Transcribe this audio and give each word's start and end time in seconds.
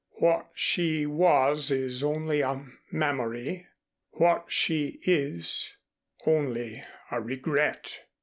"What 0.17 0.49
she 0.55 1.05
was 1.05 1.69
is 1.69 2.01
only 2.01 2.41
a 2.41 2.65
memory; 2.91 3.67
what 4.13 4.45
she 4.47 4.99
is, 5.05 5.77
only 6.25 6.83
a 7.11 7.21
regret. 7.21 7.99